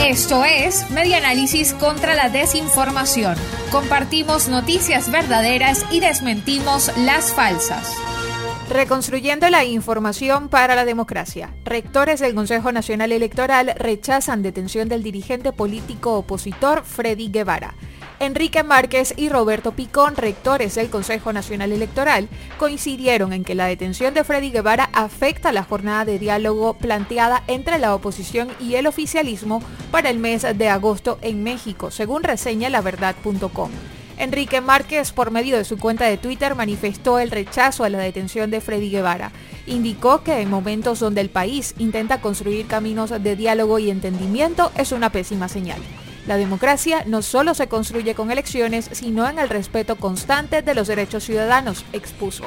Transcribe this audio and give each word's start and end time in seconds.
Esto 0.00 0.44
es 0.44 0.90
Media 0.90 1.18
Análisis 1.18 1.74
contra 1.74 2.14
la 2.14 2.28
Desinformación. 2.28 3.36
Compartimos 3.70 4.48
noticias 4.48 5.10
verdaderas 5.10 5.84
y 5.90 6.00
desmentimos 6.00 6.90
las 6.98 7.32
falsas. 7.32 7.94
Reconstruyendo 8.70 9.48
la 9.50 9.64
información 9.64 10.48
para 10.48 10.74
la 10.74 10.84
democracia. 10.84 11.54
Rectores 11.64 12.20
del 12.20 12.34
Consejo 12.34 12.72
Nacional 12.72 13.12
Electoral 13.12 13.74
rechazan 13.76 14.42
detención 14.42 14.88
del 14.88 15.02
dirigente 15.02 15.52
político 15.52 16.14
opositor 16.14 16.84
Freddy 16.84 17.28
Guevara. 17.28 17.74
Enrique 18.24 18.62
Márquez 18.62 19.12
y 19.18 19.28
Roberto 19.28 19.72
Picón, 19.72 20.16
rectores 20.16 20.74
del 20.76 20.88
Consejo 20.88 21.34
Nacional 21.34 21.72
Electoral, 21.72 22.30
coincidieron 22.58 23.34
en 23.34 23.44
que 23.44 23.54
la 23.54 23.66
detención 23.66 24.14
de 24.14 24.24
Freddy 24.24 24.50
Guevara 24.50 24.88
afecta 24.94 25.52
la 25.52 25.62
jornada 25.62 26.06
de 26.06 26.18
diálogo 26.18 26.72
planteada 26.72 27.42
entre 27.48 27.78
la 27.78 27.94
oposición 27.94 28.48
y 28.58 28.76
el 28.76 28.86
oficialismo 28.86 29.62
para 29.90 30.08
el 30.08 30.18
mes 30.18 30.46
de 30.56 30.68
agosto 30.70 31.18
en 31.20 31.42
México, 31.42 31.90
según 31.90 32.22
reseña 32.22 32.70
laverdad.com. 32.70 33.70
Enrique 34.16 34.62
Márquez, 34.62 35.12
por 35.12 35.30
medio 35.30 35.58
de 35.58 35.64
su 35.64 35.76
cuenta 35.76 36.06
de 36.06 36.16
Twitter, 36.16 36.54
manifestó 36.54 37.18
el 37.18 37.30
rechazo 37.30 37.84
a 37.84 37.90
la 37.90 37.98
detención 37.98 38.50
de 38.50 38.62
Freddy 38.62 38.88
Guevara. 38.88 39.32
Indicó 39.66 40.22
que 40.22 40.40
en 40.40 40.48
momentos 40.48 40.98
donde 40.98 41.20
el 41.20 41.28
país 41.28 41.74
intenta 41.76 42.22
construir 42.22 42.66
caminos 42.68 43.10
de 43.10 43.36
diálogo 43.36 43.78
y 43.78 43.90
entendimiento 43.90 44.72
es 44.78 44.92
una 44.92 45.10
pésima 45.10 45.48
señal. 45.48 45.80
La 46.26 46.36
democracia 46.38 47.04
no 47.06 47.20
solo 47.20 47.54
se 47.54 47.66
construye 47.66 48.14
con 48.14 48.30
elecciones, 48.30 48.88
sino 48.92 49.28
en 49.28 49.38
el 49.38 49.50
respeto 49.50 49.96
constante 49.96 50.62
de 50.62 50.74
los 50.74 50.88
derechos 50.88 51.24
ciudadanos, 51.24 51.84
expuso. 51.92 52.44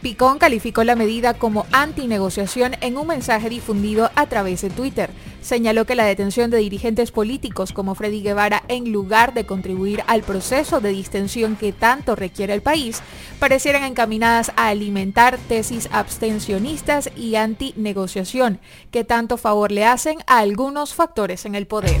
Picón 0.00 0.38
calificó 0.38 0.84
la 0.84 0.94
medida 0.94 1.34
como 1.34 1.66
antinegociación 1.72 2.76
en 2.80 2.96
un 2.96 3.08
mensaje 3.08 3.48
difundido 3.48 4.10
a 4.14 4.26
través 4.26 4.62
de 4.62 4.70
Twitter. 4.70 5.10
Señaló 5.42 5.86
que 5.86 5.96
la 5.96 6.04
detención 6.04 6.50
de 6.50 6.58
dirigentes 6.58 7.10
políticos 7.10 7.72
como 7.72 7.96
Freddy 7.96 8.22
Guevara, 8.22 8.62
en 8.68 8.92
lugar 8.92 9.34
de 9.34 9.44
contribuir 9.44 10.04
al 10.06 10.22
proceso 10.22 10.80
de 10.80 10.90
distensión 10.90 11.56
que 11.56 11.72
tanto 11.72 12.14
requiere 12.14 12.54
el 12.54 12.62
país, 12.62 13.02
parecieran 13.40 13.82
encaminadas 13.82 14.52
a 14.56 14.68
alimentar 14.68 15.36
tesis 15.48 15.88
abstencionistas 15.90 17.10
y 17.16 17.34
antinegociación, 17.34 18.60
que 18.92 19.02
tanto 19.02 19.36
favor 19.36 19.72
le 19.72 19.84
hacen 19.84 20.18
a 20.28 20.38
algunos 20.38 20.94
factores 20.94 21.44
en 21.44 21.56
el 21.56 21.66
poder. 21.66 22.00